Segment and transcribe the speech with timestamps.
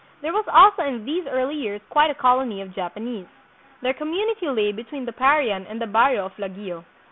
[0.23, 3.27] There was also hi these early years quite a colony of Japanese.
[3.83, 6.85] Their community lay between the Parian and the barrio of Laguio.